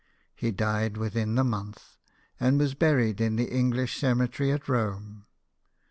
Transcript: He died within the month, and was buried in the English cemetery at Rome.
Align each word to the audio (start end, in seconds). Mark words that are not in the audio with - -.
He 0.33 0.49
died 0.49 0.97
within 0.97 1.35
the 1.35 1.43
month, 1.43 1.97
and 2.39 2.57
was 2.57 2.73
buried 2.73 3.21
in 3.21 3.35
the 3.35 3.51
English 3.51 3.99
cemetery 3.99 4.51
at 4.51 4.67
Rome. 4.67 5.27